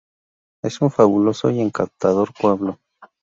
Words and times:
Es 0.63 0.81
un 0.81 0.89
fabuloso 0.89 1.51
y 1.51 1.61
encantador 1.61 2.33
pueblo. 2.33 2.79